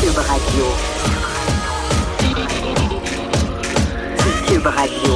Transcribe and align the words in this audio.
Cube 0.00 0.16
Radio. 0.16 0.64
Cube 4.46 4.66
Radio. 4.66 5.14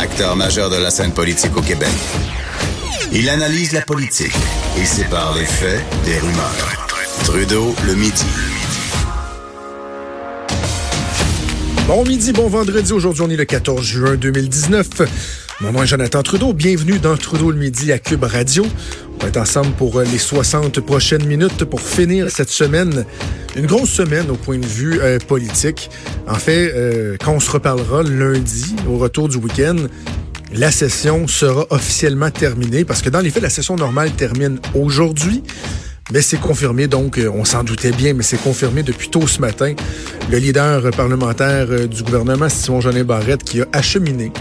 Acteur 0.00 0.36
majeur 0.36 0.68
de 0.68 0.76
la 0.76 0.90
scène 0.90 1.12
politique 1.12 1.56
au 1.56 1.62
Québec. 1.62 1.88
Il 3.10 3.30
analyse 3.30 3.72
la 3.72 3.80
politique 3.80 4.34
et 4.78 4.84
sépare 4.84 5.34
les 5.34 5.46
faits 5.46 5.80
des 6.04 6.18
rumeurs. 6.18 6.88
Trudeau 7.24 7.74
le 7.86 7.94
midi. 7.94 8.26
Bon 11.86 12.04
midi, 12.04 12.32
bon 12.32 12.48
vendredi. 12.48 12.92
Aujourd'hui, 12.92 13.22
on 13.26 13.30
est 13.30 13.36
le 13.36 13.46
14 13.46 13.82
juin 13.82 14.16
2019. 14.16 15.47
Mon 15.60 15.72
nom 15.72 15.82
est 15.82 15.88
Jonathan 15.88 16.22
Trudeau. 16.22 16.52
Bienvenue 16.52 17.00
dans 17.00 17.16
Trudeau 17.16 17.50
le 17.50 17.58
midi 17.58 17.90
à 17.90 17.98
Cube 17.98 18.22
Radio. 18.22 18.64
On 19.16 19.22
va 19.22 19.28
être 19.28 19.38
ensemble 19.38 19.72
pour 19.72 19.98
euh, 19.98 20.04
les 20.04 20.18
60 20.18 20.78
prochaines 20.78 21.26
minutes 21.26 21.64
pour 21.64 21.80
finir 21.80 22.30
cette 22.30 22.48
semaine. 22.48 23.04
Une 23.56 23.66
grosse 23.66 23.90
semaine 23.90 24.30
au 24.30 24.36
point 24.36 24.58
de 24.58 24.66
vue 24.66 25.00
euh, 25.00 25.18
politique. 25.18 25.90
En 26.28 26.36
fait, 26.36 26.72
euh, 26.72 27.16
quand 27.18 27.32
on 27.32 27.40
se 27.40 27.50
reparlera 27.50 28.04
lundi, 28.04 28.76
au 28.88 28.98
retour 28.98 29.28
du 29.28 29.38
week-end, 29.38 29.74
la 30.52 30.70
session 30.70 31.26
sera 31.26 31.66
officiellement 31.70 32.30
terminée 32.30 32.84
parce 32.84 33.02
que 33.02 33.10
dans 33.10 33.20
les 33.20 33.30
faits, 33.30 33.42
la 33.42 33.50
session 33.50 33.74
normale 33.74 34.12
termine 34.12 34.60
aujourd'hui. 34.76 35.42
Mais 36.12 36.22
c'est 36.22 36.38
confirmé, 36.38 36.86
donc 36.86 37.20
on 37.34 37.44
s'en 37.44 37.64
doutait 37.64 37.90
bien, 37.90 38.14
mais 38.14 38.22
c'est 38.22 38.40
confirmé 38.40 38.84
depuis 38.84 39.08
tôt 39.08 39.26
ce 39.26 39.40
matin. 39.40 39.74
Le 40.30 40.38
leader 40.38 40.90
parlementaire 40.92 41.88
du 41.88 42.02
gouvernement, 42.04 42.48
Simon 42.48 42.80
Jeanin 42.80 43.04
Barrette, 43.04 43.42
qui 43.42 43.60
a 43.60 43.66
acheminé 43.72 44.32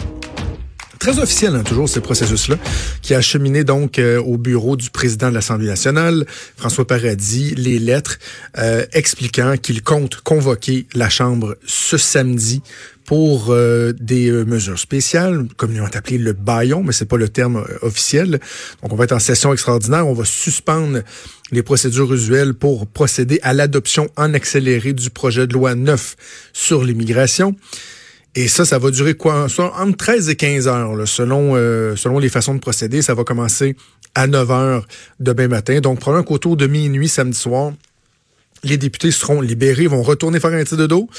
très 0.98 1.20
officiel, 1.20 1.56
hein, 1.56 1.64
toujours 1.64 1.90
ces 1.90 2.02
processus-là, 2.02 2.58
qui 3.02 3.14
a 3.14 3.18
acheminé 3.18 3.64
donc 3.64 4.00
euh, 4.00 4.20
au 4.22 4.38
bureau 4.38 4.76
du 4.76 4.90
président 4.90 5.30
de 5.30 5.34
l'Assemblée 5.34 5.68
nationale, 5.68 6.26
François 6.56 6.86
Paradis, 6.86 7.56
les 7.56 7.80
lettres 7.80 8.20
euh, 8.58 8.86
expliquant 8.94 9.56
qu'il 9.58 9.82
compte 9.82 10.18
convoquer 10.22 10.88
la 10.94 11.10
Chambre 11.10 11.58
ce 11.66 11.98
samedi 11.98 12.62
pour 13.06 13.48
euh, 13.50 13.94
des 14.00 14.32
mesures 14.32 14.80
spéciales, 14.80 15.46
ont 15.62 15.90
appelé 15.94 16.18
le 16.18 16.34
baillon, 16.34 16.84
mais 16.84 16.92
c'est 16.92 17.06
pas 17.06 17.18
le 17.18 17.30
terme 17.30 17.66
officiel. 17.82 18.40
Donc 18.82 18.92
on 18.92 18.96
va 18.96 19.06
être 19.06 19.14
en 19.14 19.20
session 19.20 19.54
extraordinaire, 19.54 20.08
on 20.08 20.14
va 20.14 20.26
suspendre 20.26 21.00
les 21.52 21.64
procédures 21.64 22.14
usuelles 22.14 22.54
pour 22.54 22.88
procéder 22.88 23.40
à 23.44 23.54
l'adoption 23.54 24.10
en 24.18 24.34
accéléré 24.34 24.94
du 24.94 25.10
projet 25.10 25.48
de 25.48 25.54
loi 25.54 25.76
9 25.76 26.16
sur 26.52 26.84
l'immigration. 26.84 27.56
Et 28.40 28.48
ça, 28.48 28.66
ça 28.66 28.78
va 28.78 28.92
durer 28.92 29.16
quoi? 29.16 29.48
Entre 29.58 29.98
13 29.98 30.30
et 30.30 30.36
15 30.36 30.68
heures, 30.68 31.08
selon, 31.08 31.56
euh, 31.56 31.96
selon 31.96 32.20
les 32.20 32.30
façons 32.30 32.54
de 32.54 32.60
procéder. 32.60 33.02
Ça 33.02 33.16
va 33.16 33.24
commencer 33.24 33.76
à 34.14 34.28
9 34.28 34.52
heures 34.52 34.88
demain 35.20 35.48
matin. 35.48 35.80
Donc, 35.80 36.00
probablement 36.00 36.24
qu'autour 36.24 36.56
de 36.56 36.68
minuit 36.68 37.08
samedi 37.08 37.36
soir, 37.36 37.74
les 38.64 38.78
députés 38.78 39.10
seront 39.10 39.42
libérés, 39.42 39.88
vont 39.88 40.04
retourner 40.04 40.40
faire 40.40 40.52
un 40.52 40.64
petit 40.64 40.78
de 40.78 40.86
dos, 40.86 41.10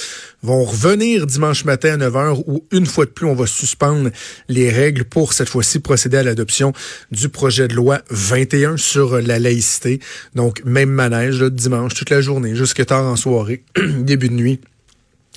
vont 0.44 0.62
revenir 0.62 1.26
dimanche 1.26 1.64
matin 1.64 1.94
à 1.94 1.96
9 1.96 2.16
heures 2.16 2.48
où, 2.48 2.64
une 2.70 2.86
fois 2.86 3.04
de 3.04 3.10
plus, 3.10 3.26
on 3.26 3.34
va 3.34 3.48
suspendre 3.48 4.10
les 4.48 4.70
règles 4.70 5.04
pour, 5.04 5.32
cette 5.32 5.48
fois-ci, 5.48 5.80
procéder 5.80 6.18
à 6.18 6.22
l'adoption 6.22 6.72
du 7.10 7.28
projet 7.28 7.66
de 7.66 7.74
loi 7.74 8.00
21 8.10 8.76
sur 8.76 9.20
la 9.20 9.40
laïcité. 9.40 9.98
Donc, 10.36 10.62
même 10.64 10.90
manège, 10.90 11.42
là, 11.42 11.50
dimanche, 11.50 11.94
toute 11.94 12.10
la 12.10 12.20
journée, 12.20 12.54
jusque 12.54 12.86
tard 12.86 13.06
en 13.06 13.16
soirée, 13.16 13.64
début 13.98 14.28
de 14.28 14.34
nuit 14.34 14.60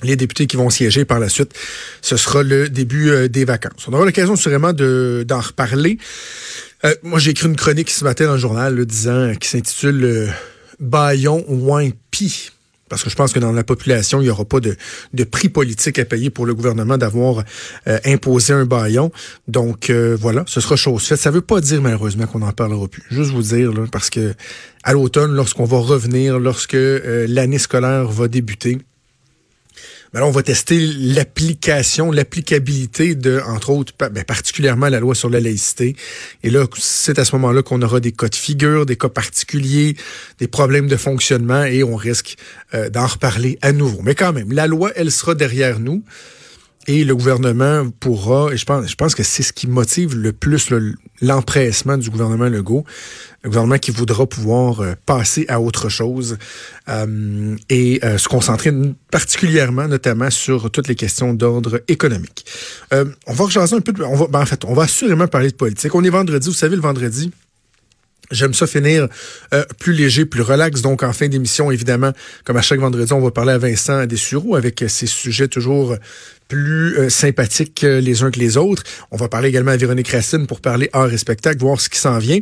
les 0.03 0.15
députés 0.15 0.47
qui 0.47 0.57
vont 0.57 0.69
siéger 0.69 1.05
par 1.05 1.19
la 1.19 1.29
suite, 1.29 1.53
ce 2.01 2.17
sera 2.17 2.43
le 2.43 2.69
début 2.69 3.09
euh, 3.09 3.27
des 3.27 3.45
vacances. 3.45 3.87
On 3.87 3.93
aura 3.93 4.05
l'occasion 4.05 4.35
sûrement 4.35 4.73
de, 4.73 5.23
d'en 5.27 5.39
reparler. 5.39 5.97
Euh, 6.85 6.95
moi, 7.03 7.19
j'ai 7.19 7.31
écrit 7.31 7.47
une 7.47 7.55
chronique 7.55 7.89
ce 7.89 8.03
matin 8.03 8.25
dans 8.25 8.33
le 8.33 8.39
journal 8.39 8.75
là, 8.75 8.85
disant 8.85 9.33
qui 9.35 9.49
s'intitule 9.49 10.03
euh, 10.03 10.27
Bayon 10.79 11.45
Wine 11.47 11.93
Pi. 12.09 12.51
Parce 12.89 13.05
que 13.05 13.09
je 13.09 13.15
pense 13.15 13.31
que 13.31 13.39
dans 13.39 13.53
la 13.53 13.63
population, 13.63 14.19
il 14.19 14.25
n'y 14.25 14.29
aura 14.29 14.43
pas 14.43 14.59
de, 14.59 14.75
de, 15.13 15.23
prix 15.23 15.47
politique 15.47 15.97
à 15.97 16.03
payer 16.03 16.29
pour 16.29 16.45
le 16.45 16.53
gouvernement 16.53 16.97
d'avoir 16.97 17.45
imposé 18.03 18.51
un 18.51 18.65
baillon. 18.65 19.13
Donc 19.47 19.89
voilà, 19.89 20.43
ce 20.45 20.59
sera 20.59 20.75
chose 20.75 21.01
faite. 21.03 21.17
Ça 21.17 21.31
veut 21.31 21.39
pas 21.39 21.61
dire 21.61 21.81
malheureusement 21.81 22.27
qu'on 22.27 22.39
n'en 22.39 22.51
parlera 22.51 22.89
plus. 22.89 23.03
Juste 23.09 23.31
vous 23.31 23.43
dire, 23.43 23.71
parce 23.93 24.09
que 24.09 24.33
à 24.83 24.91
l'automne, 24.91 25.31
lorsqu'on 25.31 25.63
va 25.63 25.77
revenir, 25.77 26.37
lorsque 26.37 26.75
l'année 26.75 27.59
scolaire 27.59 28.09
va 28.09 28.27
débuter, 28.27 28.79
ben 30.13 30.19
là, 30.19 30.25
on 30.25 30.31
va 30.31 30.43
tester 30.43 30.77
l'application, 30.77 32.11
l'applicabilité 32.11 33.15
de, 33.15 33.41
entre 33.47 33.69
autres, 33.69 33.93
ben, 33.97 34.23
particulièrement 34.25 34.89
la 34.89 34.99
loi 34.99 35.15
sur 35.15 35.29
la 35.29 35.39
laïcité. 35.39 35.95
Et 36.43 36.49
là, 36.49 36.65
c'est 36.77 37.17
à 37.17 37.23
ce 37.23 37.33
moment-là 37.37 37.63
qu'on 37.63 37.81
aura 37.81 38.01
des 38.01 38.11
cas 38.11 38.27
de 38.27 38.35
figure, 38.35 38.85
des 38.85 38.97
cas 38.97 39.07
particuliers, 39.07 39.95
des 40.39 40.47
problèmes 40.47 40.87
de 40.87 40.97
fonctionnement 40.97 41.63
et 41.63 41.83
on 41.83 41.95
risque 41.95 42.35
euh, 42.73 42.89
d'en 42.89 43.07
reparler 43.07 43.57
à 43.61 43.71
nouveau. 43.71 44.01
Mais 44.03 44.15
quand 44.15 44.33
même, 44.33 44.51
la 44.51 44.67
loi, 44.67 44.91
elle 44.95 45.11
sera 45.11 45.33
derrière 45.33 45.79
nous. 45.79 46.03
Et 46.87 47.03
le 47.03 47.15
gouvernement 47.15 47.89
pourra, 47.99 48.51
et 48.51 48.57
je 48.57 48.65
pense, 48.65 48.89
je 48.89 48.95
pense 48.95 49.13
que 49.13 49.23
c'est 49.23 49.43
ce 49.43 49.53
qui 49.53 49.67
motive 49.67 50.15
le 50.15 50.33
plus 50.33 50.73
l'empressement 51.21 51.97
du 51.97 52.09
gouvernement 52.09 52.49
Legault, 52.49 52.83
le 53.43 53.49
gouvernement 53.49 53.77
qui 53.77 53.91
voudra 53.91 54.25
pouvoir 54.25 54.81
euh, 54.81 54.93
passer 55.05 55.45
à 55.47 55.61
autre 55.61 55.89
chose 55.89 56.37
euh, 56.89 57.55
et 57.69 57.99
euh, 58.03 58.17
se 58.17 58.27
concentrer 58.27 58.71
particulièrement, 59.11 59.87
notamment, 59.87 60.29
sur 60.29 60.71
toutes 60.71 60.87
les 60.87 60.95
questions 60.95 61.33
d'ordre 61.33 61.81
économique. 61.87 62.45
on 62.91 63.33
va 63.33 63.45
rejaser 63.45 63.75
un 63.75 63.81
peu, 63.81 63.93
on 64.03 64.15
va, 64.15 64.27
ben, 64.27 64.41
en 64.41 64.45
fait, 64.45 64.65
on 64.65 64.73
va 64.73 64.83
assurément 64.83 65.27
parler 65.27 65.51
de 65.51 65.55
politique. 65.55 65.93
On 65.93 66.03
est 66.03 66.09
vendredi, 66.09 66.47
vous 66.47 66.55
savez, 66.55 66.75
le 66.75 66.81
vendredi, 66.81 67.31
J'aime 68.31 68.53
ça 68.53 68.67
finir 68.67 69.07
euh, 69.53 69.63
plus 69.79 69.93
léger, 69.93 70.25
plus 70.25 70.41
relax. 70.41 70.81
Donc, 70.81 71.03
en 71.03 71.13
fin 71.13 71.27
d'émission, 71.27 71.71
évidemment, 71.71 72.11
comme 72.45 72.57
à 72.57 72.61
chaque 72.61 72.79
vendredi, 72.79 73.11
on 73.13 73.21
va 73.21 73.31
parler 73.31 73.53
à 73.53 73.57
Vincent 73.57 74.05
Dessureau 74.05 74.55
avec 74.55 74.83
ses 74.87 75.07
sujets 75.07 75.47
toujours 75.47 75.95
plus 76.47 76.97
euh, 76.97 77.09
sympathiques 77.09 77.81
les 77.81 78.23
uns 78.23 78.31
que 78.31 78.39
les 78.39 78.57
autres. 78.57 78.83
On 79.11 79.17
va 79.17 79.27
parler 79.27 79.49
également 79.49 79.71
à 79.71 79.77
Véronique 79.77 80.09
Racine 80.09 80.47
pour 80.47 80.61
parler 80.61 80.89
art 80.93 81.11
et 81.11 81.17
spectacle, 81.17 81.59
voir 81.59 81.79
ce 81.79 81.89
qui 81.89 81.99
s'en 81.99 82.17
vient. 82.17 82.39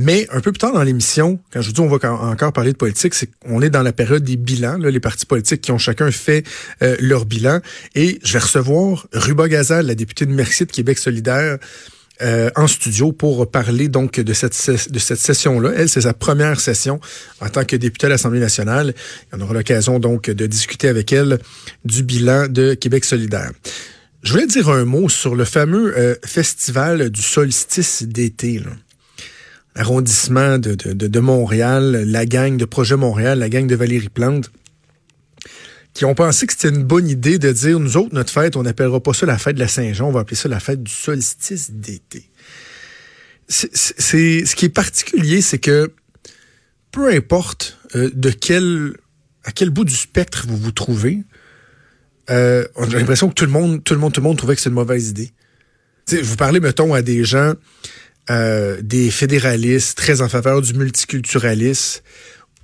Mais 0.00 0.28
un 0.30 0.40
peu 0.40 0.52
plus 0.52 0.60
tard 0.60 0.72
dans 0.72 0.84
l'émission, 0.84 1.40
quand 1.52 1.60
je 1.60 1.66
vous 1.66 1.72
dis 1.72 1.80
on 1.80 1.88
va 1.88 2.12
encore 2.12 2.52
parler 2.52 2.70
de 2.70 2.76
politique, 2.76 3.14
c'est 3.14 3.28
qu'on 3.42 3.60
est 3.62 3.68
dans 3.68 3.82
la 3.82 3.92
période 3.92 4.22
des 4.22 4.36
bilans, 4.36 4.78
là, 4.78 4.92
les 4.92 5.00
partis 5.00 5.26
politiques 5.26 5.60
qui 5.60 5.72
ont 5.72 5.78
chacun 5.78 6.12
fait 6.12 6.46
euh, 6.82 6.96
leur 7.00 7.26
bilan. 7.26 7.58
Et 7.96 8.20
je 8.22 8.34
vais 8.34 8.38
recevoir 8.38 9.08
Ruba 9.12 9.48
Gazal, 9.48 9.86
la 9.86 9.96
députée 9.96 10.24
de 10.24 10.30
Mercier 10.30 10.66
de 10.66 10.70
Québec 10.70 10.98
solidaire, 10.98 11.58
euh, 12.20 12.50
en 12.56 12.66
studio 12.66 13.12
pour 13.12 13.50
parler 13.50 13.88
donc 13.88 14.18
de 14.18 14.32
cette, 14.32 14.90
de 14.90 14.98
cette 14.98 15.18
session-là. 15.18 15.72
Elle, 15.76 15.88
c'est 15.88 16.02
sa 16.02 16.14
première 16.14 16.58
session 16.58 17.00
en 17.40 17.48
tant 17.48 17.64
que 17.64 17.76
députée 17.76 18.06
à 18.06 18.08
l'Assemblée 18.08 18.40
nationale. 18.40 18.94
On 19.32 19.40
aura 19.40 19.54
l'occasion 19.54 19.98
donc 19.98 20.28
de 20.28 20.46
discuter 20.46 20.88
avec 20.88 21.12
elle 21.12 21.38
du 21.84 22.02
bilan 22.02 22.48
de 22.48 22.74
Québec 22.74 23.04
solidaire. 23.04 23.52
Je 24.22 24.32
voulais 24.32 24.46
dire 24.46 24.68
un 24.68 24.84
mot 24.84 25.08
sur 25.08 25.36
le 25.36 25.44
fameux 25.44 25.96
euh, 25.96 26.14
festival 26.24 27.10
du 27.10 27.22
solstice 27.22 28.02
d'été. 28.02 28.60
Arrondissement 29.76 30.58
de, 30.58 30.74
de, 30.74 31.06
de, 31.06 31.20
Montréal, 31.20 32.02
la 32.04 32.26
gang 32.26 32.56
de 32.56 32.64
Projet 32.64 32.96
Montréal, 32.96 33.38
la 33.38 33.48
gang 33.48 33.68
de 33.68 33.76
Valérie 33.76 34.08
Plante 34.08 34.50
qui 35.98 36.04
ont 36.04 36.14
pensé 36.14 36.46
que 36.46 36.52
c'était 36.52 36.68
une 36.68 36.84
bonne 36.84 37.08
idée 37.08 37.40
de 37.40 37.50
dire, 37.50 37.80
nous 37.80 37.96
autres, 37.96 38.14
notre 38.14 38.32
fête, 38.32 38.54
on 38.54 38.62
n'appellera 38.62 39.02
pas 39.02 39.12
ça 39.12 39.26
la 39.26 39.36
fête 39.36 39.56
de 39.56 39.60
la 39.60 39.66
Saint-Jean, 39.66 40.06
on 40.06 40.12
va 40.12 40.20
appeler 40.20 40.36
ça 40.36 40.48
la 40.48 40.60
fête 40.60 40.80
du 40.80 40.92
solstice 40.92 41.72
d'été. 41.72 42.30
C'est, 43.48 43.74
ce 43.74 44.54
qui 44.54 44.66
est 44.66 44.68
particulier, 44.68 45.42
c'est 45.42 45.58
que 45.58 45.92
peu 46.92 47.12
importe 47.12 47.78
euh, 47.96 48.12
de 48.14 48.30
quel, 48.30 48.96
à 49.42 49.50
quel 49.50 49.70
bout 49.70 49.84
du 49.84 49.96
spectre 49.96 50.44
vous 50.46 50.56
vous 50.56 50.70
trouvez, 50.70 51.24
euh, 52.30 52.64
on 52.76 52.84
a 52.84 52.94
l'impression 52.94 53.28
que 53.28 53.34
tout 53.34 53.46
le 53.46 53.50
monde, 53.50 53.82
tout 53.82 53.94
le 53.94 53.98
monde, 53.98 54.12
tout 54.12 54.20
le 54.20 54.28
monde 54.28 54.38
trouvait 54.38 54.54
que 54.54 54.60
c'est 54.60 54.68
une 54.68 54.76
mauvaise 54.76 55.08
idée. 55.08 55.32
vous 56.22 56.36
parlez, 56.36 56.60
mettons, 56.60 56.94
à 56.94 57.02
des 57.02 57.24
gens, 57.24 57.54
euh, 58.30 58.80
des 58.82 59.10
fédéralistes 59.10 59.98
très 59.98 60.20
en 60.20 60.28
faveur 60.28 60.62
du 60.62 60.74
multiculturalisme, 60.74 62.02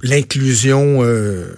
l'inclusion 0.02 1.02
euh, 1.02 1.52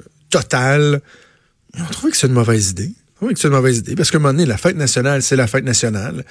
on 1.78 1.90
trouvait 1.90 2.10
que 2.10 2.16
c'est 2.16 2.26
une 2.26 2.32
mauvaise 2.32 2.70
idée. 2.70 2.90
On 3.20 3.28
que 3.28 3.38
c'est 3.38 3.48
une 3.48 3.54
mauvaise 3.54 3.78
idée 3.78 3.94
parce 3.94 4.10
qu'à 4.10 4.18
un 4.18 4.20
moment 4.20 4.34
donné, 4.34 4.46
la 4.46 4.58
fête 4.58 4.76
nationale, 4.76 5.22
c'est 5.22 5.36
la 5.36 5.46
fête 5.46 5.64
nationale. 5.64 6.24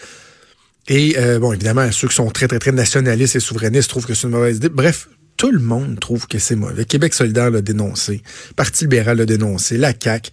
Et 0.88 1.16
euh, 1.18 1.40
bon, 1.40 1.54
évidemment, 1.54 1.92
ceux 1.92 2.08
qui 2.08 2.16
sont 2.16 2.30
très, 2.30 2.48
très, 2.48 2.60
très 2.60 2.72
nationalistes 2.72 3.36
et 3.36 3.40
souverainistes 3.40 3.90
trouvent 3.90 4.06
que 4.06 4.14
c'est 4.14 4.28
une 4.28 4.34
mauvaise 4.34 4.58
idée. 4.58 4.70
Bref, 4.70 5.08
Tout 5.38 5.52
le 5.52 5.60
monde 5.60 6.00
trouve 6.00 6.28
que 6.28 6.40
c'est 6.40 6.56
mauvais. 6.56 6.86
Québec 6.86 7.14
solidaire 7.14 7.50
l'a 7.50 7.62
dénoncé. 7.62 8.22
Parti 8.56 8.86
libéral 8.86 9.18
l'a 9.18 9.26
dénoncé. 9.26 9.78
La 9.78 9.94
CAQ. 10.00 10.32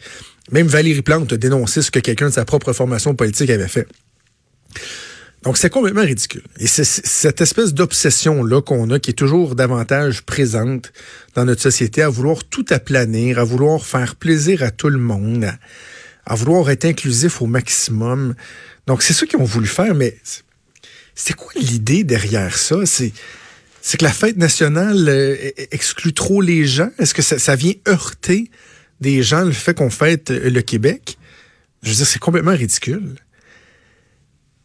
Même 0.50 0.67
Valérie 0.67 1.03
Plante 1.03 1.32
a 1.32 1.37
dénoncé 1.37 1.82
ce 1.82 1.91
que 1.91 1.99
quelqu'un 1.99 2.29
de 2.29 2.35
sa 2.35 2.44
propre 2.44 2.73
formation 2.73 3.14
politique 3.14 3.50
avait 3.50 3.69
fait. 3.69 3.88
Donc, 5.43 5.59
c'est 5.59 5.71
complètement 5.71 6.03
ridicule. 6.03 6.44
Et 6.61 6.69
c'est 6.69 6.85
cette 6.85 7.41
espèce 7.41 7.75
d'obsession-là 7.75 8.62
qu'on 8.62 8.91
a, 8.91 9.00
qui 9.00 9.11
est 9.11 9.15
toujours 9.15 9.56
davantage 9.56 10.23
présente 10.23 10.93
dans 11.35 11.44
notre 11.44 11.62
société, 11.62 12.03
à 12.03 12.09
vouloir 12.09 12.44
tout 12.44 12.65
aplanir, 12.71 13.41
à 13.41 13.44
vouloir 13.44 13.85
faire 13.85 14.15
plaisir 14.15 14.62
à 14.62 14.71
tout 14.71 14.89
le 14.89 14.99
monde, 14.99 15.53
à, 16.27 16.35
vouloir 16.37 16.71
être 16.71 16.85
inclusif 16.85 17.43
au 17.43 17.47
maximum. 17.47 18.35
Donc, 18.87 19.03
c'est 19.03 19.15
ça 19.15 19.27
qu'ils 19.27 19.41
ont 19.41 19.44
voulu 19.44 19.67
faire, 19.67 19.97
mais 19.97 20.17
c'est 21.17 21.35
quoi 21.35 21.53
l'idée 21.56 22.05
derrière 22.05 22.56
ça? 22.56 22.87
C'est 22.87 23.12
c'est 23.85 23.99
que 23.99 24.05
la 24.05 24.12
fête 24.12 24.37
nationale 24.37 25.09
euh, 25.09 25.50
exclut 25.73 26.12
trop 26.12 26.41
les 26.41 26.67
gens? 26.67 26.91
Est-ce 27.00 27.15
que 27.15 27.23
ça, 27.23 27.41
ça, 27.41 27.56
vient 27.56 27.73
heurter 27.88 28.49
des 29.00 29.25
gens 29.25 29.45
le 29.45 29.50
fait 29.50 29.75
qu'on 29.75 29.91
fête 29.91 30.31
le 30.31 30.61
Québec? 30.61 31.19
Je 31.83 31.91
veux 31.91 31.97
dire, 31.97 32.06
c'est 32.06 32.21
complètement 32.21 32.55
ridicule. 32.55 33.17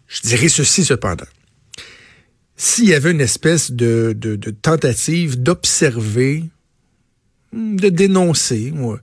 Je 0.07 0.21
dirais 0.21 0.50
ceci 0.50 0.86
cependant. 0.86 1.25
S'il 2.56 2.86
y 2.86 2.94
avait 2.94 3.12
une 3.12 3.21
espèce 3.21 3.71
de, 3.71 4.13
tentative 4.62 5.42
d'observer, 5.42 6.44
de 7.54 7.89
dénoncer 7.89 8.74
ou, 8.75 8.98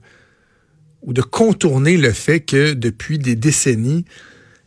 ou 1.01 1.13
de 1.13 1.21
contourner 1.21 1.97
le 1.97 2.11
fait 2.11 2.41
que 2.41 2.73
depuis 2.73 3.17
des 3.17 3.35
décennies, 3.35 4.05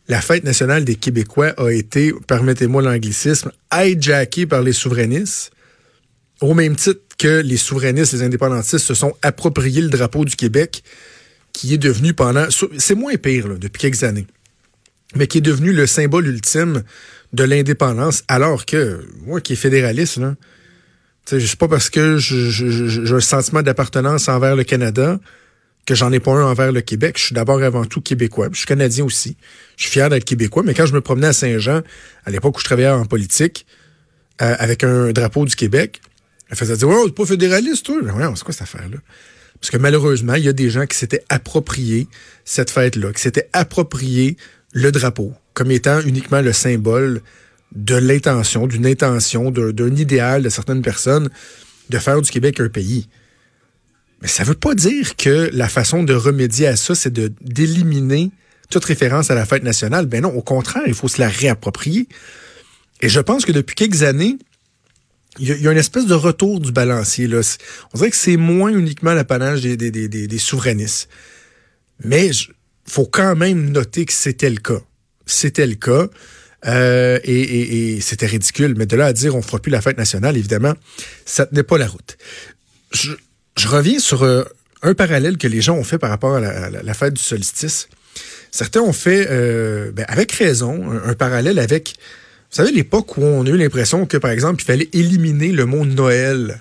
la 0.08 0.23
fête 0.23 0.43
nationale 0.43 0.85
des 0.85 0.94
Québécois 0.94 1.52
a 1.58 1.70
été, 1.70 2.12
permettez-moi 2.26 2.81
l'anglicisme, 2.81 3.52
hijackée 3.73 4.46
par 4.46 4.62
les 4.62 4.73
souverainistes, 4.73 5.50
au 6.40 6.55
même 6.55 6.76
titre 6.76 7.00
que 7.19 7.43
les 7.43 7.56
souverainistes, 7.56 8.14
les 8.14 8.23
indépendantistes 8.23 8.79
se 8.79 8.94
sont 8.94 9.14
appropriés 9.23 9.82
le 9.82 9.90
drapeau 9.90 10.25
du 10.25 10.35
Québec, 10.35 10.82
qui 11.52 11.75
est 11.75 11.79
devenu 11.79 12.14
pendant, 12.14 12.46
c'est 12.79 12.94
moins 12.94 13.17
pire 13.17 13.49
là, 13.49 13.56
depuis 13.56 13.81
quelques 13.81 14.05
années, 14.05 14.26
mais 15.14 15.26
qui 15.26 15.38
est 15.38 15.43
devenu 15.43 15.72
le 15.72 15.87
symbole 15.87 16.26
ultime 16.26 16.82
de 17.32 17.44
l'indépendance, 17.44 18.25
alors 18.28 18.66
que 18.66 19.06
moi 19.25 19.40
qui 19.40 19.55
est 19.55 19.56
fédéraliste, 19.56 20.19
là, 20.19 20.34
je 21.31 21.44
sais 21.44 21.56
pas 21.56 21.69
parce 21.69 21.90
que 21.90 22.16
j'ai 22.19 23.14
un 23.14 23.20
sentiment 23.20 23.62
d'appartenance 23.62 24.28
envers 24.28 24.56
le 24.56 24.64
Canada 24.64 25.19
que 25.84 25.94
j'en 25.94 26.12
ai 26.12 26.20
pas 26.20 26.32
un 26.32 26.44
envers 26.44 26.72
le 26.72 26.82
Québec. 26.82 27.16
Je 27.19 27.25
suis 27.25 27.34
d'abord 27.34 27.62
avant 27.62 27.84
tout 27.84 28.00
québécois. 28.02 28.49
Je 28.52 28.58
suis 28.58 28.66
canadien 28.66 29.05
aussi. 29.05 29.37
Je 29.76 29.84
suis 29.84 29.93
fier 29.93 30.10
d'être 30.10 30.25
québécois. 30.25 30.62
Mais 30.62 30.75
quand 30.75 30.84
je 30.84 30.93
me 30.93 31.00
promenais 31.00 31.28
à 31.28 31.32
Saint-Jean, 31.32 31.81
à 32.25 32.31
l'époque 32.31 32.56
où 32.56 32.61
je 32.61 32.64
travaillais 32.64 32.90
en 32.90 33.06
politique, 33.06 33.66
euh, 34.43 34.54
avec 34.58 34.84
un 34.84 35.12
drapeau 35.12 35.46
du 35.46 35.56
Québec, 35.56 36.02
elle 36.50 36.56
faisait 36.56 36.76
dire, 36.76 36.88
oh, 36.88 37.06
t'es 37.06 37.12
pas 37.12 37.25
fédéraliste, 37.25 37.87
toi? 37.87 37.96
c'est 38.02 38.44
quoi 38.44 38.52
cette 38.52 38.62
affaire-là? 38.62 38.99
Parce 39.61 39.70
que 39.70 39.78
malheureusement, 39.78 40.34
il 40.34 40.44
y 40.44 40.49
a 40.49 40.52
des 40.52 40.70
gens 40.70 40.87
qui 40.87 40.96
s'étaient 40.96 41.25
appropriés 41.31 42.06
cette 42.44 42.70
fête-là, 42.70 43.12
qui 43.12 43.20
s'étaient 43.22 43.49
appropriés 43.52 44.37
le 44.72 44.92
drapeau 44.92 45.32
comme 45.54 45.70
étant 45.70 46.00
uniquement 46.00 46.40
le 46.40 46.52
symbole 46.52 47.20
de 47.74 47.96
l'intention, 47.96 48.66
d'une 48.66 48.86
intention, 48.86 49.50
d'un 49.50 49.96
idéal 49.96 50.42
de 50.42 50.48
certaines 50.48 50.82
personnes 50.82 51.28
de 51.90 51.98
faire 51.98 52.20
du 52.20 52.30
Québec 52.30 52.60
un 52.60 52.68
pays. 52.68 53.08
Mais 54.22 54.28
ça 54.28 54.42
ne 54.42 54.48
veut 54.48 54.54
pas 54.54 54.74
dire 54.74 55.16
que 55.16 55.50
la 55.52 55.68
façon 55.68 56.02
de 56.02 56.14
remédier 56.14 56.66
à 56.66 56.76
ça, 56.76 56.94
c'est 56.94 57.12
d'éliminer 57.12 58.30
toute 58.70 58.84
référence 58.84 59.30
à 59.30 59.34
la 59.34 59.46
fête 59.46 59.62
nationale. 59.62 60.06
Ben 60.06 60.22
non, 60.22 60.30
au 60.30 60.42
contraire, 60.42 60.82
il 60.86 60.94
faut 60.94 61.08
se 61.08 61.20
la 61.20 61.28
réapproprier. 61.28 62.08
Et 63.00 63.08
je 63.08 63.20
pense 63.20 63.44
que 63.44 63.52
depuis 63.52 63.74
quelques 63.74 64.02
années, 64.02 64.38
il 65.38 65.46
y, 65.46 65.68
a, 65.68 65.72
une 65.72 65.78
espèce 65.78 66.06
de 66.06 66.14
retour 66.14 66.58
du 66.58 66.72
balancier. 66.72 67.28
Là. 67.28 67.40
On 67.92 67.98
dirait 67.98 68.10
que 68.10 68.16
c'est 68.16 68.36
moins 68.36 68.70
uniquement 68.70 69.14
l'apanage 69.14 69.60
des, 69.60 69.76
des, 69.76 69.90
des, 69.90 70.08
des, 70.08 70.38
souverainistes. 70.38 71.08
Mais 72.02 72.28
il 72.28 72.52
faut 72.88 73.06
quand 73.06 73.37
même 73.37 73.70
noter 73.70 74.05
que 74.05 74.12
c'était 74.12 74.50
le 74.50 74.56
cas. 74.56 74.81
C'était 75.26 75.67
le 75.67 75.75
cas. 75.75 76.08
Euh, 76.67 77.20
et, 77.23 78.00
c'était 78.00 78.26
ridicule. 78.26 78.75
Mais 78.76 78.87
de 78.87 78.96
là 78.96 79.06
à 79.06 79.12
dire 79.12 79.37
on 79.37 79.43
fera 79.43 79.58
plus 79.58 79.70
la 79.70 79.81
fête 79.81 79.99
nationale, 79.99 80.37
évidemment, 80.37 80.75
ça 81.25 81.46
tenait 81.46 81.62
pas 81.62 81.79
la 81.79 81.87
route. 81.87 82.17
Je, 82.93 83.12
reviens 83.67 83.99
sur 83.99 84.23
euh, 84.23 84.44
un 84.82 84.94
parallèle 84.94 85.37
que 85.37 85.46
les 85.46 85.61
gens 85.61 85.76
ont 85.76 85.85
fait 85.85 85.99
par 85.99 86.11
rapport 86.11 86.37
à 86.37 86.40
la, 86.40 86.94
fête 86.94 87.14
du 87.14 87.23
solstice. 87.23 87.88
Certains 88.50 88.81
ont 88.81 88.93
fait, 88.93 89.26
euh, 89.31 89.93
ben, 89.93 90.06
avec 90.08 90.32
raison, 90.32 90.90
un, 91.05 91.14
parallèle 91.14 91.58
avec, 91.58 91.94
vous 92.50 92.56
savez, 92.56 92.73
l'époque 92.73 93.19
où 93.19 93.23
on 93.23 93.44
a 93.44 93.49
eu 93.49 93.56
l'impression 93.56 94.06
que, 94.06 94.17
par 94.17 94.31
exemple, 94.31 94.62
il 94.62 94.64
fallait 94.64 94.88
éliminer 94.93 95.52
le 95.52 95.67
mot 95.67 95.85
Noël 95.85 96.61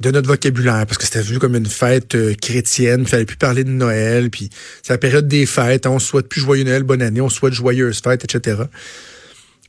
de 0.00 0.10
notre 0.10 0.28
vocabulaire 0.28 0.86
parce 0.86 0.98
que 0.98 1.04
c'était 1.04 1.22
vu 1.22 1.38
comme 1.38 1.54
une 1.54 1.66
fête 1.66 2.14
euh, 2.14 2.34
chrétienne, 2.34 3.02
il 3.02 3.08
fallait 3.08 3.24
plus 3.24 3.36
parler 3.36 3.64
de 3.64 3.70
Noël, 3.70 4.30
puis 4.30 4.50
c'est 4.82 4.92
la 4.92 4.98
période 4.98 5.28
des 5.28 5.46
fêtes, 5.46 5.86
hein, 5.86 5.90
on 5.90 5.98
souhaite 5.98 6.28
plus 6.28 6.40
joyeux 6.40 6.64
Noël, 6.64 6.82
bonne 6.82 7.02
année, 7.02 7.20
on 7.20 7.28
souhaite 7.28 7.54
joyeuses 7.54 8.00
fêtes, 8.00 8.24
etc. 8.24 8.62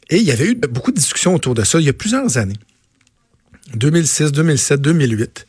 Et 0.10 0.18
il 0.18 0.24
y 0.24 0.32
avait 0.32 0.48
eu 0.48 0.56
beaucoup 0.56 0.92
de 0.92 0.98
discussions 0.98 1.36
autour 1.36 1.54
de 1.54 1.64
ça 1.64 1.80
il 1.80 1.86
y 1.86 1.90
a 1.90 1.94
plusieurs 1.94 2.38
années. 2.38 2.58
2006, 3.74 4.32
2007, 4.32 4.82
2008. 4.82 5.46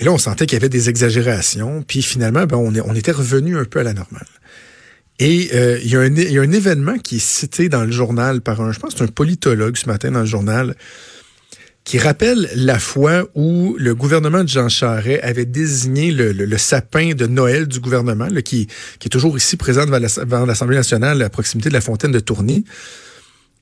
Et 0.00 0.04
là, 0.04 0.12
on 0.12 0.18
sentait 0.18 0.46
qu'il 0.46 0.56
y 0.56 0.60
avait 0.60 0.68
des 0.68 0.88
exagérations. 0.88 1.82
Puis 1.86 2.02
finalement, 2.02 2.46
ben, 2.46 2.56
on, 2.56 2.94
était 2.94 3.12
revenu 3.12 3.56
un 3.56 3.64
peu 3.64 3.80
à 3.80 3.82
la 3.82 3.94
normale. 3.94 4.26
Et 5.18 5.50
euh, 5.54 5.78
il, 5.82 5.90
y 5.90 5.96
a 5.96 6.00
un, 6.00 6.44
un 6.44 6.52
événement 6.52 6.98
qui 6.98 7.16
est 7.16 7.24
cité 7.24 7.68
dans 7.68 7.84
le 7.84 7.90
journal 7.90 8.40
par 8.40 8.60
un, 8.60 8.70
je 8.70 8.78
pense, 8.78 8.94
c'est 8.96 9.02
un 9.02 9.08
politologue 9.08 9.76
ce 9.76 9.86
matin 9.86 10.12
dans 10.12 10.20
le 10.20 10.26
journal, 10.26 10.76
qui 11.88 11.98
rappelle 11.98 12.50
la 12.54 12.78
fois 12.78 13.26
où 13.34 13.74
le 13.78 13.94
gouvernement 13.94 14.44
de 14.44 14.48
Jean 14.48 14.68
Charest 14.68 15.24
avait 15.24 15.46
désigné 15.46 16.10
le, 16.12 16.58
sapin 16.58 17.14
de 17.14 17.26
Noël 17.26 17.66
du 17.66 17.80
gouvernement, 17.80 18.28
qui, 18.44 18.68
est 19.02 19.08
toujours 19.08 19.38
ici 19.38 19.56
présent 19.56 19.86
devant 19.86 20.44
l'Assemblée 20.44 20.76
nationale 20.76 21.22
à 21.22 21.30
proximité 21.30 21.70
de 21.70 21.74
la 21.74 21.80
fontaine 21.80 22.12
de 22.12 22.20
Tourny, 22.20 22.66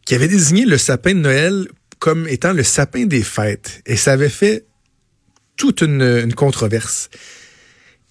qui 0.05 0.17
avait 0.17 0.27
désigné 0.27 0.65
le 0.65 0.77
sapin 0.77 1.15
de 1.15 1.21
Noël 1.21 1.69
comme 2.01 2.27
étant 2.27 2.53
le 2.53 2.65
sapin 2.65 3.07
des 3.07 3.23
fêtes. 3.23 3.81
Et 3.87 3.95
ça 3.95 4.15
avait 4.15 4.29
fait 4.29 4.65
toute 5.57 5.83
une, 5.83 6.35
controverse. 6.35 7.11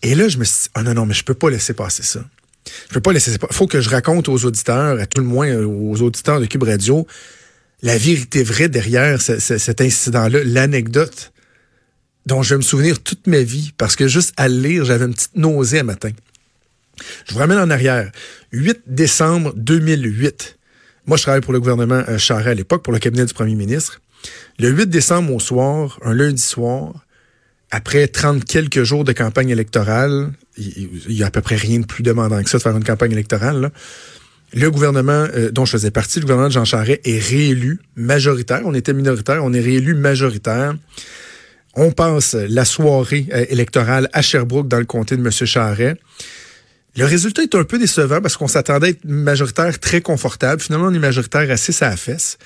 Et 0.02 0.16
là, 0.16 0.30
je 0.30 0.38
me 0.38 0.46
suis 0.46 0.64
dit, 0.64 0.70
oh 0.78 0.82
non, 0.84 0.94
non, 0.94 1.06
mais 1.06 1.14
je 1.14 1.26
peux 1.26 1.34
pas 1.34 1.50
laisser 1.50 1.74
passer 1.74 2.04
ça. 2.04 2.22
Je 2.88 2.94
peux 2.94 3.02
pas 3.02 3.12
laisser. 3.12 3.34
Il 3.34 3.54
faut 3.54 3.68
que 3.68 3.82
je 3.82 3.90
raconte 3.90 4.30
aux 4.30 4.46
auditeurs, 4.46 4.98
à 4.98 5.08
tout 5.08 5.20
le 5.20 5.28
moins 5.28 5.54
aux 5.58 6.02
auditeurs 6.02 6.40
de 6.40 6.46
Cube 6.46 6.64
Radio, 6.64 7.06
la 7.86 8.00
vérité 8.00 8.42
vraie 8.42 8.68
derrière 8.68 9.22
cet 9.22 9.80
incident-là, 9.80 10.44
l'anecdote 10.44 11.32
dont 12.26 12.42
je 12.42 12.56
vais 12.56 12.58
me 12.58 12.64
souvenir 12.64 13.00
toute 13.00 13.28
ma 13.28 13.44
vie, 13.44 13.74
parce 13.78 13.96
que 13.96 14.08
juste 14.08 14.34
à 14.38 14.50
le 14.50 14.60
lire, 14.60 14.86
j'avais 14.86 15.06
une 15.06 15.14
petite 15.14 15.36
nausée 15.36 15.80
à 15.80 15.84
matin. 15.84 16.10
Je 17.28 17.34
vous 17.34 17.40
ramène 17.40 17.60
en 17.60 17.70
arrière. 17.70 18.12
8 18.52 18.82
décembre 18.88 19.54
2008. 19.56 20.58
Moi, 21.06 21.18
je 21.18 21.22
travaille 21.22 21.42
pour 21.42 21.54
le 21.54 21.60
gouvernement 21.60 22.02
euh, 22.08 22.18
Charest 22.18 22.48
à 22.48 22.54
l'époque, 22.56 22.82
pour 22.82 22.92
le 22.92 22.98
cabinet 22.98 23.26
du 23.26 23.34
premier 23.36 23.54
ministre. 23.54 24.02
Le 24.58 24.70
8 24.70 24.88
décembre 24.88 25.32
au 25.32 25.40
soir, 25.40 26.00
un 26.04 26.16
lundi 26.16 26.42
soir, 26.42 27.06
après 27.70 28.08
30 28.08 28.46
quelques 28.46 28.82
jours 28.82 29.04
de 29.04 29.12
campagne 29.12 29.50
électorale, 29.50 30.32
il 30.58 31.14
y 31.14 31.22
a 31.22 31.28
à 31.28 31.32
peu 31.32 31.42
près 31.42 31.56
rien 31.56 31.82
de 31.82 31.86
plus 31.86 32.02
demandant 32.02 32.42
que 32.42 32.50
ça 32.50 32.58
de 32.58 32.64
faire 32.64 32.76
une 32.76 32.84
campagne 32.84 33.12
électorale. 33.12 33.72
Le 34.54 34.70
gouvernement 34.72 35.28
euh, 35.34 35.52
dont 35.52 35.66
je 35.66 35.72
faisais 35.72 35.92
partie, 35.92 36.20
le 36.20 36.24
gouvernement 36.24 36.48
de 36.48 36.54
Jean 36.54 36.66
Charest, 36.66 37.02
est 37.04 37.20
réélu 37.20 37.80
majoritaire. 37.96 38.62
On 38.66 38.74
était 38.74 38.94
minoritaire, 38.94 39.44
on 39.44 39.54
est 39.54 39.62
réélu 39.62 39.96
majoritaire. 39.96 40.76
On 41.76 41.92
passe 41.92 42.36
la 42.36 42.64
soirée 42.64 43.28
euh, 43.34 43.46
électorale 43.50 44.10
à 44.14 44.22
Sherbrooke 44.22 44.68
dans 44.68 44.80
le 44.80 44.86
comté 44.86 45.18
de 45.18 45.22
M. 45.22 45.32
Charest. 45.32 45.98
Le 46.98 47.04
résultat 47.04 47.44
est 47.44 47.56
un 47.56 47.66
peu 47.66 47.78
décevant 47.78 48.22
parce 48.22 48.38
qu'on 48.38 48.48
s'attendait 48.48 48.88
à 48.88 48.90
être 48.92 49.04
majoritaire 49.04 49.78
très 49.80 50.00
confortable. 50.00 50.62
Finalement, 50.62 50.88
on 50.88 50.94
est 50.94 51.00
majoritaire 51.00 51.52
assez 51.52 51.84
à 51.84 51.90
la 51.90 51.98
fesse. 51.98 52.38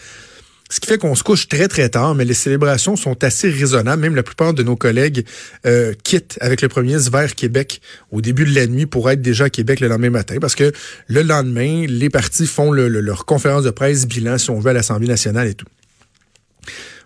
Ce 0.71 0.79
qui 0.79 0.87
fait 0.87 0.99
qu'on 0.99 1.15
se 1.15 1.23
couche 1.23 1.47
très, 1.47 1.67
très 1.67 1.89
tard, 1.89 2.13
mais 2.13 2.25
les 2.25 2.35
célébrations 2.35 2.95
sont 2.95 3.23
assez 3.23 3.49
raisonnables. 3.49 4.01
Même 4.03 4.15
la 4.15 4.21
plupart 4.21 4.53
de 4.53 4.61
nos 4.61 4.75
collègues 4.75 5.25
euh, 5.65 5.93
quittent 6.03 6.37
avec 6.41 6.61
le 6.61 6.67
premier 6.67 6.97
vers 6.97 7.33
Québec 7.33 7.81
au 8.11 8.21
début 8.21 8.45
de 8.45 8.53
la 8.53 8.67
nuit 8.67 8.85
pour 8.85 9.09
être 9.09 9.21
déjà 9.21 9.45
à 9.45 9.49
Québec 9.49 9.79
le 9.79 9.87
lendemain 9.87 10.11
matin. 10.11 10.37
Parce 10.39 10.53
que 10.53 10.71
le 11.07 11.23
lendemain, 11.23 11.87
les 11.87 12.11
partis 12.11 12.45
font 12.45 12.71
leur 12.71 13.25
conférence 13.25 13.63
de 13.63 13.71
presse 13.71 14.05
bilan, 14.05 14.37
si 14.37 14.51
on 14.51 14.59
veut, 14.59 14.69
à 14.69 14.73
l'Assemblée 14.73 15.07
nationale 15.07 15.47
et 15.47 15.55
tout. 15.55 15.65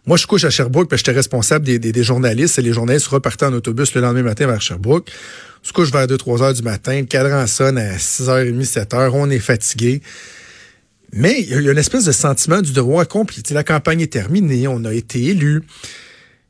Moi, 0.05 0.17
je 0.17 0.27
couche 0.27 0.43
à 0.43 0.49
Sherbrooke, 0.49 0.89
parce 0.89 1.01
que 1.01 1.07
j'étais 1.07 1.17
responsable 1.17 1.63
des, 1.63 1.79
des, 1.79 2.03
journalistes, 2.03 2.59
et 2.59 2.61
les 2.61 2.73
journalistes 2.73 3.07
repartaient 3.07 3.45
en 3.45 3.53
autobus 3.53 3.95
le 3.95 4.01
lendemain 4.01 4.23
matin 4.23 4.45
vers 4.45 4.61
Sherbrooke. 4.61 5.09
Se 5.61 5.71
couche 5.71 5.93
vers 5.93 6.07
2-3 6.07 6.43
heures 6.43 6.53
du 6.53 6.61
matin, 6.61 6.99
le 6.99 7.05
cadran 7.05 7.47
sonne 7.47 7.77
à 7.77 7.95
6h30, 7.95 8.69
7h, 8.69 9.11
on 9.13 9.29
est 9.29 9.39
fatigué. 9.39 10.01
Mais 11.15 11.41
il 11.41 11.61
y 11.61 11.69
a 11.69 11.71
une 11.71 11.77
espèce 11.77 12.05
de 12.05 12.11
sentiment 12.11 12.61
du 12.61 12.73
devoir 12.73 13.01
accompli. 13.01 13.43
la 13.51 13.63
campagne 13.63 14.01
est 14.01 14.11
terminée, 14.11 14.67
on 14.67 14.83
a 14.83 14.93
été 14.93 15.23
élu. 15.25 15.61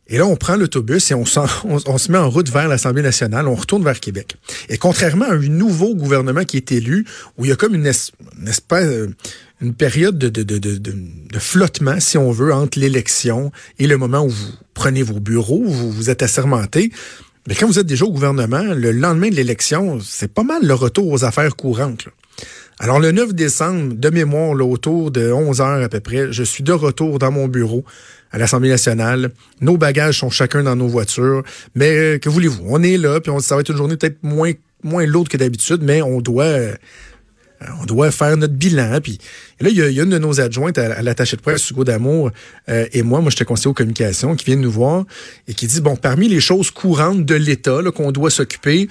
Et 0.08 0.18
là, 0.18 0.26
on 0.26 0.38
prend 0.38 0.56
l'autobus 0.56 1.12
et 1.12 1.14
on, 1.16 1.26
se 1.26 2.12
met 2.12 2.18
en 2.18 2.30
route 2.30 2.50
vers 2.50 2.68
l'Assemblée 2.70 3.02
nationale, 3.02 3.48
on 3.48 3.56
retourne 3.56 3.84
vers 3.84 4.00
Québec. 4.00 4.38
Et 4.70 4.78
contrairement 4.78 5.26
à 5.26 5.34
un 5.34 5.40
nouveau 5.40 5.96
gouvernement 5.96 6.46
qui 6.46 6.58
est 6.58 6.72
élu, 6.72 7.06
où 7.38 7.46
il 7.46 7.50
y 7.50 7.52
a 7.52 7.58
comme 7.58 7.76
une, 7.76 7.88
espèce, 7.88 8.62
euh, 8.74 9.10
une 9.62 9.74
période 9.74 10.18
de, 10.18 11.40
flottement, 11.40 12.00
si 12.00 12.18
on 12.18 12.32
veut, 12.32 12.54
entre 12.54 12.80
l'élection 12.80 13.52
et 13.80 13.88
le 13.88 13.98
moment 13.98 14.24
où 14.24 14.30
vous 14.30 14.52
prenez 14.74 15.04
vos 15.04 15.20
bureaux, 15.20 15.64
vous 15.66 15.92
vous 15.92 16.10
êtes 16.10 16.22
assermenté. 16.22 16.92
Mais 17.48 17.56
quand 17.56 17.68
vous 17.68 17.80
êtes 17.80 17.88
déjà 17.88 18.06
au 18.06 18.12
gouvernement, 18.12 18.64
le 18.64 18.92
lendemain 18.92 19.30
de 19.30 19.36
l'élection, 19.36 20.00
c'est 20.02 20.34
pas 20.34 20.44
mal 20.44 20.66
le 20.66 20.74
retour 20.74 21.10
aux 21.10 21.26
affaires 21.26 21.56
courantes. 21.58 22.08
Alors, 22.80 23.00
le 23.00 23.12
9 23.12 23.34
décembre, 23.34 23.94
de 23.94 24.10
mémoire, 24.10 24.56
là, 24.56 24.66
autour 24.66 25.12
de 25.12 25.32
11 25.32 25.62
heures 25.62 25.84
à 25.84 25.90
peu 25.90 26.00
près, 26.00 26.32
je 26.32 26.44
suis 26.44 26.64
de 26.64 26.74
retour 26.74 27.20
dans 27.20 27.32
mon 27.32 27.48
bureau 27.48 27.86
à 28.32 28.38
l'Assemblée 28.38 28.70
nationale. 28.70 29.32
Nos 29.62 29.78
bagages 29.78 30.20
sont 30.20 30.30
chacun 30.30 30.64
dans 30.64 30.76
nos 30.76 30.88
voitures. 30.88 31.44
Mais 31.76 31.92
euh, 31.96 32.18
que 32.18 32.30
voulez-vous? 32.30 32.64
On 32.68 32.82
est 32.82 32.98
là, 32.98 33.20
puis 33.22 33.32
on, 33.32 33.40
ça 33.40 33.56
va 33.56 33.62
être 33.62 33.70
une 33.70 33.78
journée 33.78 33.96
peut-être 33.96 34.18
moins, 34.24 34.52
moins 34.84 35.06
lourde 35.06 35.30
que 35.30 35.38
d'habitude, 35.38 35.82
mais 35.84 36.02
on 36.02 36.20
doit... 36.20 36.46
euh, 36.46 36.74
on 37.82 37.86
doit 37.86 38.12
faire 38.12 38.36
notre 38.38 38.54
bilan. 38.54 39.00
Puis 39.02 39.20
là, 39.62 39.70
il 39.70 39.78
y, 39.78 39.82
a, 39.82 40.04
une 40.04 40.10
de 40.10 40.18
nos 40.18 40.42
adjointes 40.42 40.78
à, 40.78 40.94
à 40.94 41.02
l'attaché 41.02 41.38
de 41.38 41.42
presse, 41.42 41.70
Hugo 41.70 41.84
Damour, 41.84 42.32
euh, 42.70 42.86
et 42.92 43.04
moi, 43.04 43.22
moi, 43.22 43.30
j'étais 43.30 43.46
conseiller 43.46 43.70
aux 43.70 43.74
communications, 43.74 44.36
qui 44.36 44.46
vient 44.46 44.56
nous 44.56 44.72
voir 44.72 45.06
et 45.48 45.54
qui 45.54 45.68
dit, 45.68 45.82
bon, 45.82 45.96
parmi 45.96 46.28
les 46.28 46.40
choses 46.40 46.72
courantes 46.72 47.26
de 47.26 47.36
l'État 47.36 47.80
qu'on 47.96 48.12
doit 48.12 48.30
s'occuper, 48.30 48.88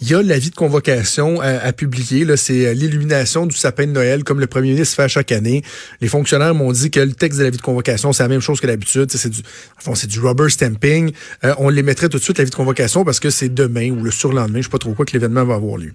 il 0.00 0.10
y 0.10 0.14
a 0.14 0.22
l'avis 0.22 0.50
de 0.50 0.54
convocation 0.54 1.40
à, 1.40 1.48
à 1.48 1.72
publier. 1.72 2.26
C'est 2.36 2.66
euh, 2.66 2.74
l'illumination 2.74 3.46
du 3.46 3.56
sapin 3.56 3.86
de 3.86 3.92
Noël, 3.92 4.24
comme 4.24 4.40
le 4.40 4.46
premier 4.46 4.72
ministre 4.72 4.96
fait 4.96 5.02
à 5.02 5.08
chaque 5.08 5.32
année. 5.32 5.62
Les 6.00 6.08
fonctionnaires 6.08 6.54
m'ont 6.54 6.72
dit 6.72 6.90
que 6.90 7.00
le 7.00 7.12
texte 7.12 7.38
de 7.38 7.44
l'avis 7.44 7.56
de 7.56 7.62
convocation, 7.62 8.12
c'est 8.12 8.22
la 8.22 8.28
même 8.28 8.40
chose 8.40 8.60
que 8.60 8.66
d'habitude. 8.66 9.10
C'est 9.10 9.28
du, 9.28 9.40
en 9.40 9.80
fond, 9.80 9.94
c'est 9.94 10.06
du 10.06 10.20
rubber 10.20 10.48
stamping. 10.48 11.12
Euh, 11.44 11.54
on 11.58 11.68
les 11.68 11.82
mettrait 11.82 12.08
tout 12.08 12.18
de 12.18 12.22
suite 12.22 12.38
l'avis 12.38 12.50
de 12.50 12.56
convocation 12.56 13.04
parce 13.04 13.20
que 13.20 13.30
c'est 13.30 13.52
demain 13.52 13.90
ou 13.90 14.02
le 14.02 14.10
surlendemain, 14.10 14.58
je 14.58 14.64
sais 14.64 14.70
pas 14.70 14.78
trop 14.78 14.94
quoi, 14.94 15.04
que 15.04 15.12
l'événement 15.12 15.44
va 15.44 15.54
avoir 15.54 15.76
lieu. 15.76 15.92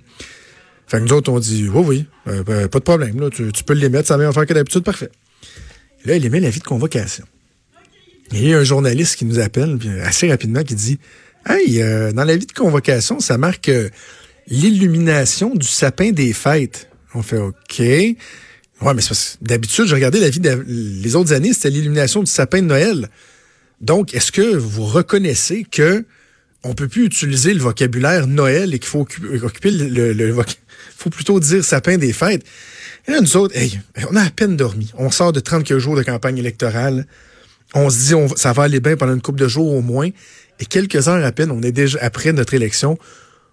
Fait 0.87 0.97
que 0.97 1.03
nous 1.03 1.13
autres, 1.13 1.31
on 1.31 1.39
dit, 1.39 1.69
oui, 1.71 1.83
oui, 1.85 2.05
euh, 2.27 2.43
ben, 2.43 2.67
pas 2.67 2.79
de 2.79 2.83
problème. 2.83 3.19
Là, 3.19 3.29
tu, 3.29 3.51
tu 3.51 3.63
peux 3.63 3.73
les 3.73 3.89
mettre, 3.89 4.07
ça 4.07 4.17
va 4.17 4.23
bien 4.23 4.31
faire 4.31 4.45
que 4.45 4.53
d'habitude, 4.53 4.83
parfait. 4.83 5.11
Et 6.03 6.07
là, 6.07 6.15
il 6.15 6.25
émet 6.25 6.39
l'avis 6.39 6.59
de 6.59 6.65
convocation. 6.65 7.25
Il 8.31 8.47
y 8.47 8.53
a 8.53 8.59
un 8.59 8.63
journaliste 8.63 9.15
qui 9.15 9.25
nous 9.25 9.39
appelle 9.39 9.77
assez 10.03 10.29
rapidement 10.29 10.63
qui 10.63 10.75
dit 10.75 10.99
Hey, 11.47 11.81
euh, 11.81 12.11
dans 12.11 12.23
l'avis 12.23 12.45
de 12.45 12.51
convocation, 12.51 13.19
ça 13.19 13.37
marque 13.37 13.69
euh, 13.69 13.89
l'illumination 14.47 15.55
du 15.55 15.67
sapin 15.67 16.11
des 16.11 16.33
fêtes. 16.33 16.89
On 17.13 17.21
fait 17.23 17.37
OK. 17.37 17.79
Ouais, 17.79 18.93
mais 18.93 19.01
d'habitude, 19.41 19.85
j'ai 19.87 19.95
regardé 19.95 20.19
l'avis 20.19 20.39
de 20.39 20.63
les 20.67 21.15
autres 21.15 21.33
années, 21.33 21.53
c'était 21.53 21.69
l'illumination 21.69 22.23
du 22.23 22.31
sapin 22.31 22.61
de 22.61 22.67
Noël. 22.67 23.09
Donc, 23.81 24.13
est-ce 24.13 24.31
que 24.31 24.55
vous 24.55 24.85
reconnaissez 24.85 25.65
que 25.69 26.05
on 26.63 26.73
peut 26.73 26.87
plus 26.89 27.05
utiliser 27.05 27.53
le 27.53 27.61
vocabulaire 27.61 28.27
Noël 28.27 28.73
et 28.73 28.79
qu'il 28.79 28.89
faut 28.89 29.03
occu- 29.05 29.41
occuper 29.43 29.71
le, 29.71 30.13
le, 30.13 30.13
le 30.13 30.35
faut 30.97 31.09
plutôt 31.09 31.39
dire 31.39 31.63
sapin 31.63 31.97
des 31.97 32.13
fêtes? 32.13 32.43
Et 33.07 33.11
là, 33.11 33.21
nous 33.21 33.37
autres, 33.37 33.55
hey, 33.57 33.79
on 34.09 34.15
a 34.15 34.21
à 34.23 34.29
peine 34.29 34.55
dormi. 34.55 34.91
On 34.97 35.09
sort 35.09 35.31
de 35.33 35.39
30 35.39 35.77
jours 35.77 35.95
de 35.95 36.03
campagne 36.03 36.37
électorale. 36.37 37.05
On 37.73 37.89
se 37.89 37.97
dit, 37.97 38.33
ça 38.35 38.53
va 38.53 38.63
aller 38.63 38.79
bien 38.79 38.97
pendant 38.97 39.13
une 39.13 39.21
couple 39.21 39.39
de 39.39 39.47
jours 39.47 39.73
au 39.73 39.81
moins. 39.81 40.09
Et 40.59 40.65
quelques 40.65 41.07
heures 41.07 41.23
à 41.23 41.31
peine, 41.31 41.51
on 41.51 41.61
est 41.61 41.71
déjà 41.71 41.99
après 42.01 42.33
notre 42.33 42.53
élection. 42.53 42.97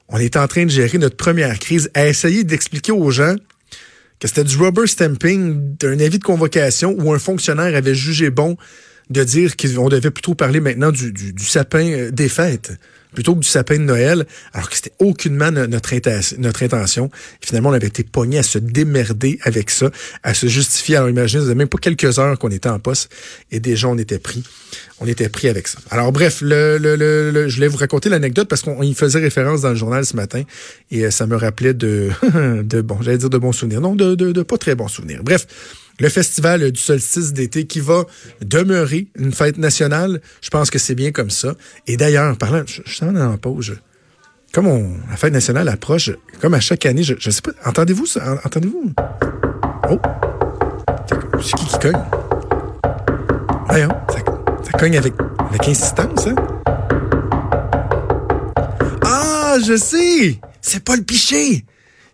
On 0.09 0.19
est 0.19 0.37
en 0.37 0.47
train 0.47 0.65
de 0.65 0.71
gérer 0.71 0.99
notre 0.99 1.17
première 1.17 1.59
crise, 1.59 1.91
à 1.95 2.07
essayer 2.07 2.45
d'expliquer 2.45 2.93
aux 2.93 3.11
gens 3.11 3.35
que 4.19 4.29
c'était 4.29 4.45
du 4.45 4.57
rubber 4.57 4.87
stamping 4.87 5.77
d'un 5.77 5.99
avis 6.01 6.19
de 6.19 6.25
convocation 6.25 6.97
où 6.99 7.13
un 7.13 7.19
fonctionnaire 7.19 7.75
avait 7.75 7.95
jugé 7.95 8.31
bon 8.31 8.57
de 9.11 9.23
dire 9.23 9.57
qu'on 9.57 9.89
devait 9.89 10.11
plutôt 10.11 10.35
parler 10.35 10.61
maintenant 10.61 10.91
du, 10.91 11.13
du, 11.13 11.45
sapin 11.45 11.91
euh, 11.91 12.11
des 12.11 12.29
fêtes 12.29 12.73
plutôt 13.15 13.35
que 13.35 13.41
du 13.41 13.49
sapin 13.49 13.77
de 13.79 13.83
Noël, 13.85 14.27
alors 14.53 14.69
que 14.69 14.77
c'était 14.77 14.93
aucunement 14.99 15.51
no- 15.51 15.67
notre, 15.67 15.95
notre 16.39 16.63
intention. 16.63 17.07
Et 17.43 17.47
finalement, 17.47 17.71
on 17.71 17.73
avait 17.75 17.87
été 17.87 18.03
pogné 18.05 18.39
à 18.39 18.43
se 18.43 18.59
démerder 18.59 19.39
avec 19.43 19.71
ça, 19.71 19.91
à 20.23 20.35
se 20.35 20.47
justifier. 20.47 20.97
Alors 20.97 21.09
imaginez, 21.09 21.41
ça 21.41 21.45
faisait 21.47 21.55
même 21.55 21.69
pas 21.69 21.79
quelques 21.79 22.19
heures 22.19 22.39
qu'on 22.39 22.51
était 22.51 22.69
en 22.69 22.79
poste 22.79 23.11
et 23.51 23.61
déjà 23.61 23.89
on 23.89 23.99
était 23.99 24.19
pris. 24.19 24.43
On 25.01 25.07
était 25.07 25.29
pris 25.29 25.49
avec 25.49 25.69
ça. 25.69 25.79
Alors 25.91 26.13
bref, 26.13 26.41
le, 26.41 26.79
le, 26.79 26.97
le, 26.97 27.31
le- 27.31 27.49
je 27.49 27.55
voulais 27.57 27.69
vous 27.69 27.77
raconter 27.79 28.09
l'anecdote 28.09 28.49
parce 28.49 28.63
qu'on 28.63 28.83
y 28.83 28.95
faisait 28.95 29.19
référence 29.21 29.61
dans 29.63 29.71
le 29.71 29.77
journal 29.77 30.05
ce 30.07 30.17
matin 30.17 30.43
et 30.91 31.05
euh, 31.05 31.11
ça 31.11 31.27
me 31.27 31.37
rappelait 31.37 31.75
de, 31.75 32.11
de 32.63 32.81
bon, 32.81 32.99
j'allais 33.03 33.19
dire 33.19 33.31
de 33.31 33.39
bons 33.39 33.53
souvenirs. 33.53 33.81
Non, 33.81 33.95
de, 33.95 34.15
de, 34.15 34.33
de 34.33 34.43
pas 34.43 34.59
très 34.59 34.75
bons 34.75 34.89
souvenirs. 34.89 35.21
Bref, 35.23 35.47
le 35.99 36.09
festival 36.09 36.71
du 36.73 36.81
solstice 36.81 37.33
d'été 37.33 37.67
qui 37.67 37.81
va 37.81 38.05
demeurer 38.41 39.09
une 39.19 39.33
fête 39.33 39.59
nationale, 39.59 40.21
je 40.41 40.51
pense 40.51 40.71
que 40.71 40.79
c'est 40.79 40.95
bien 40.95 41.13
comme 41.13 41.31
ça. 41.31 41.55
Et 41.87 41.97
d'ailleurs, 41.97 42.37
parlant, 42.39 42.63
je, 42.67 42.83
je 42.85 42.93
suis 42.95 43.05
en 43.05 43.37
pause. 43.39 43.77
comme 44.53 44.67
on, 44.69 44.97
la 45.11 45.17
fête 45.17 45.33
nationale 45.33 45.69
approche, 45.69 46.11
comme 46.41 46.55
à 46.55 46.61
chaque 46.61 46.87
année, 46.87 47.03
je, 47.03 47.15
je 47.19 47.31
sais 47.31 47.43
pas, 47.43 47.53
entendez-vous 47.65 48.07
ça? 48.07 48.33
En- 48.35 48.47
Entendez-vous? 48.47 48.93
Oh! 49.91 49.99
C'est 51.43 51.55
qui 51.57 51.67
qui 51.67 51.79
cogne? 51.79 52.03
Voyons, 53.69 53.91
ça, 54.09 54.19
ça 54.65 54.73
cogne 54.79 54.97
avec, 54.97 55.13
avec 55.51 55.69
insistance, 55.69 56.27
hein? 56.27 56.35
Ah, 59.05 59.57
je 59.67 59.77
sais! 59.77 60.41
C'est 60.63 60.83
pas 60.83 60.97
le 60.97 61.03
piché! 61.03 61.66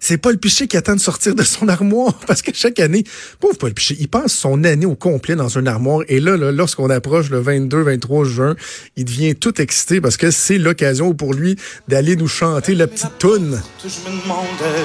C'est 0.04 0.18
Paul 0.18 0.36
Piché 0.36 0.66
qui 0.66 0.76
attend 0.76 0.96
de 0.96 1.00
sortir 1.00 1.36
de 1.36 1.44
son 1.44 1.68
armoire 1.68 2.14
parce 2.26 2.42
que 2.42 2.50
chaque 2.52 2.80
année, 2.80 3.04
pauvre 3.38 3.56
Paul 3.56 3.72
Piché, 3.72 3.96
il 4.00 4.08
passe 4.08 4.32
son 4.32 4.64
année 4.64 4.84
au 4.84 4.96
complet 4.96 5.36
dans 5.36 5.58
un 5.58 5.66
armoire 5.68 6.00
et 6.08 6.18
là, 6.18 6.36
là 6.36 6.50
lorsqu'on 6.50 6.90
approche 6.90 7.30
le 7.30 7.40
22-23 7.40 8.24
juin, 8.24 8.56
il 8.96 9.04
devient 9.04 9.36
tout 9.36 9.62
excité 9.62 10.00
parce 10.00 10.16
que 10.16 10.32
c'est 10.32 10.58
l'occasion 10.58 11.14
pour 11.14 11.34
lui 11.34 11.54
d'aller 11.86 12.16
nous 12.16 12.26
chanter 12.26 12.74
la 12.74 12.88
petite 12.88 13.16
toune. 13.20 13.62
Je 13.80 13.86
me 13.86 14.22
demandais 14.22 14.82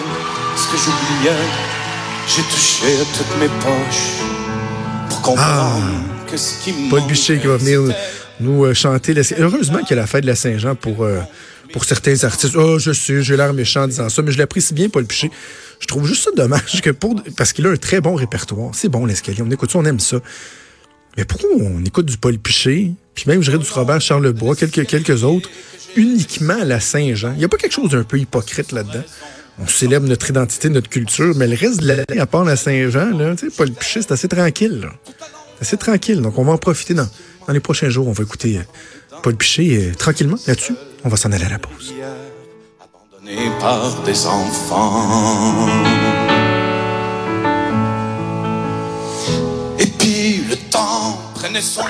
ce 0.56 0.72
que 0.72 0.78
j'oubliais. 0.78 1.36
J'ai 2.28 2.44
touché 2.44 3.02
à 3.02 3.18
toutes 3.18 3.40
mes 3.40 3.48
poches 3.48 4.22
pour 5.10 5.22
comprendre 5.24 5.82
que 6.30 6.38
ce 6.38 6.64
qui 6.64 6.74
Paul 6.92 7.02
Piché 7.08 7.40
qui 7.40 7.48
va 7.48 7.58
venir 7.58 7.92
nous 8.40 8.66
euh, 8.66 8.76
chanter. 8.76 9.16
La... 9.16 9.24
Heureusement 9.40 9.80
qu'il 9.80 9.96
y 9.96 10.00
a 10.00 10.02
la 10.02 10.06
fête 10.06 10.22
de 10.22 10.28
la 10.28 10.36
Saint-Jean 10.36 10.76
pour, 10.76 11.06
euh, 11.06 11.22
pour 11.72 11.86
certains 11.86 12.24
artistes. 12.24 12.56
Oh, 12.56 12.80
je 12.80 12.92
sais, 12.92 13.22
j'ai 13.22 13.38
l'air 13.38 13.54
méchant 13.54 13.84
en 13.84 13.88
disant 13.88 14.10
ça, 14.10 14.22
mais 14.22 14.32
je 14.32 14.38
l'apprécie 14.38 14.74
bien, 14.74 14.90
Paul 14.90 15.06
Piché. 15.06 15.32
Je 15.80 15.88
trouve 15.88 16.08
juste 16.08 16.24
ça 16.24 16.32
dommage 16.36 16.82
que 16.82 16.90
pour 16.90 17.22
parce 17.36 17.54
qu'il 17.54 17.66
a 17.68 17.70
un 17.70 17.78
très 17.78 18.02
bon 18.02 18.16
répertoire. 18.16 18.72
C'est 18.74 18.90
bon 18.90 19.06
l'escalier, 19.06 19.42
on 19.42 19.52
écoute 19.52 19.72
ça, 19.72 19.80
on 19.80 19.86
aime 19.86 20.00
ça. 20.00 20.20
Mais 21.18 21.26
pourquoi 21.26 21.50
on 21.60 21.84
écoute 21.84 22.06
du 22.06 22.18
Paul 22.18 22.38
Piché, 22.38 22.92
puis 23.16 23.26
même 23.28 23.42
je 23.42 23.52
dirais 23.52 23.64
du 23.64 23.70
Robert 23.72 24.02
Charlebois, 24.02 24.56
quelques, 24.56 24.86
quelques 24.86 25.24
autres, 25.24 25.50
uniquement 25.96 26.62
à 26.62 26.66
la 26.66 26.80
Saint-Jean? 26.80 27.34
Il 27.34 27.40
n'y 27.40 27.46
a 27.46 27.50
pas 27.50 27.58
quelque 27.58 27.74
chose 27.74 27.92
d'un 27.92 28.04
peu 28.04 28.20
hypocrite 28.20 28.72
là-dedans? 28.72 29.04
On 29.60 29.68
célèbre 29.68 30.08
notre 30.08 30.30
identité, 30.30 30.70
notre 30.70 30.90
culture, 30.90 31.34
mais 31.36 31.48
le 31.48 31.56
reste 31.56 31.82
de 31.82 31.88
l'année, 31.88 32.20
à 32.20 32.28
part 32.28 32.46
la 32.46 32.56
Saint-Jean, 32.56 33.18
là, 33.18 33.36
tu 33.36 33.50
sais, 33.50 33.56
Paul 33.56 33.72
Piché, 33.72 34.04
c'est 34.04 34.12
assez 34.12 34.28
tranquille. 34.28 34.88
C'est 35.56 35.62
assez 35.62 35.78
tranquille. 35.78 36.22
Donc, 36.22 36.38
on 36.38 36.44
va 36.44 36.52
en 36.52 36.58
profiter 36.60 36.94
dans, 36.94 37.10
dans 37.48 37.54
les 37.54 37.60
prochains 37.60 37.90
jours. 37.90 38.08
On 38.08 38.12
va 38.12 38.24
écouter 38.24 38.58
euh, 38.58 39.18
Paul 39.24 39.36
Piché 39.36 39.78
euh, 39.78 39.96
tranquillement 39.96 40.38
là-dessus. 40.46 40.76
On 41.04 41.10
va 41.10 41.18
s'en 41.18 41.32
aller 41.32 41.46
à 41.46 41.50
la 41.50 41.60
pause. 41.60 41.94
abandonné 42.80 43.50
par 43.60 44.04
des 44.04 44.28
enfants. 44.28 45.68
Et 49.80 49.86
puis 49.86 50.44
le 50.50 50.56
temps 50.70 51.20
prenait 51.36 51.62
son 51.62 51.88